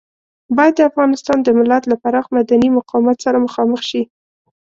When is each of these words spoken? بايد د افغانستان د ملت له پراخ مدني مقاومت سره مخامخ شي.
بايد 0.57 0.73
د 0.77 0.81
افغانستان 0.91 1.37
د 1.43 1.47
ملت 1.57 1.83
له 1.87 1.95
پراخ 2.03 2.25
مدني 2.37 2.69
مقاومت 2.77 3.17
سره 3.25 3.43
مخامخ 3.45 3.79
شي. 3.89 4.01